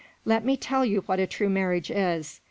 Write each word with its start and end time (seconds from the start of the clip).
Let 0.25 0.43
me 0.43 0.57
tell 0.57 0.83
you 0.83 1.01
what 1.01 1.19
a 1.19 1.27
true 1.27 1.47
marriage 1.47 1.91
is. 1.91 2.39